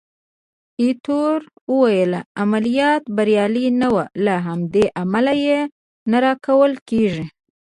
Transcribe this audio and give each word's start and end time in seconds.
ایټور 0.81 1.39
وویل: 1.71 2.13
عملیات 2.41 3.03
بریالي 3.15 3.67
نه 3.81 3.87
وو، 3.93 4.03
له 4.25 4.35
همدې 4.47 4.85
امله 5.01 5.33
یې 5.45 5.59
نه 6.09 6.17
راکول 6.25 6.73
کېږي. 6.89 7.25